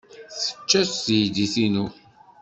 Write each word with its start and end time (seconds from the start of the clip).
Tečča-tt 0.39 1.03
teydit-inu. 1.05 1.85